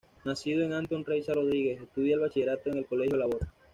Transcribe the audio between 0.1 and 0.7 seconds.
Nacido